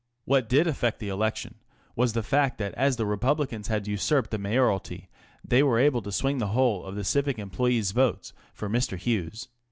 What 0.25 0.49
did 0.49 0.65
affect 0.65 0.97
the 0.97 1.09
election 1.09 1.59
was 1.95 2.13
the 2.13 2.23
fact 2.23 2.57
that 2.57 2.73
as 2.73 2.95
the 2.97 3.05
Republicans 3.05 3.67
had 3.67 3.85
usurped 3.85 4.31
the 4.31 4.39
mayoralty, 4.39 5.09
they 5.45 5.61
were 5.61 5.77
able 5.77 6.01
to 6.01 6.11
swing 6.11 6.39
the 6.39 6.47
whole 6.57 6.83
of 6.83 6.95
the 6.95 7.03
civic 7.03 7.37
employes' 7.37 7.91
votes 7.91 8.33
for 8.51 8.67
Mr. 8.67 8.97
Hughes. 8.97 9.47